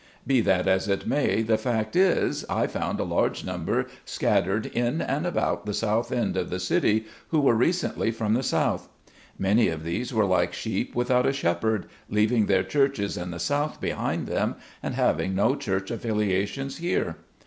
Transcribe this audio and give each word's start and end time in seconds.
Be 0.25 0.41
that 0.41 0.67
as 0.67 0.87
it 0.87 1.05
may, 1.05 1.43
the 1.43 1.59
fact 1.59 1.95
is, 1.95 2.43
I 2.49 2.65
found 2.65 2.99
a 2.99 3.03
large 3.03 3.45
number 3.45 3.85
scattered 4.03 4.65
in 4.65 4.99
and 4.99 5.27
about 5.27 5.67
the 5.67 5.75
South 5.75 6.11
End 6.11 6.35
of 6.35 6.49
the 6.49 6.59
city, 6.59 7.05
who 7.27 7.39
were 7.41 7.53
recently 7.53 8.09
from 8.09 8.33
the 8.33 8.41
South. 8.41 8.89
Many 9.37 9.67
of 9.67 9.83
these 9.83 10.11
were 10.11 10.25
like 10.25 10.53
sheep 10.55 10.95
without 10.95 11.27
a 11.27 11.31
Shepherd, 11.31 11.85
leaving 12.09 12.47
their 12.47 12.63
churches 12.63 13.15
in 13.15 13.29
the 13.29 13.37
South 13.39 13.79
behind 13.79 14.25
them, 14.25 14.55
and 14.81 14.95
having 14.95 15.35
no 15.35 15.55
church 15.55 15.91
affiliations 15.91 16.77
here. 16.77 17.17